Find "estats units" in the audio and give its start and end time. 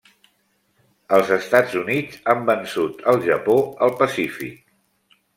1.35-2.15